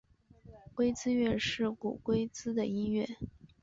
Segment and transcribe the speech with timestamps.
[0.73, 3.07] 龟兹乐是古龟兹的音乐。